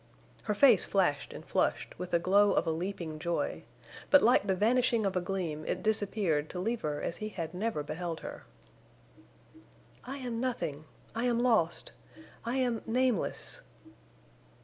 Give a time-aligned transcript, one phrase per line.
[0.45, 3.65] Her face flashed and flushed with the glow of a leaping joy;
[4.09, 7.53] but like the vanishing of a gleam it disappeared to leave her as he had
[7.53, 8.45] never beheld her.
[10.03, 13.61] "I am nothing—I am lost—I am nameless!"